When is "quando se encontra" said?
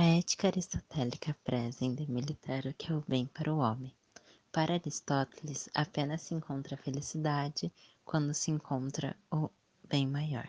8.04-9.16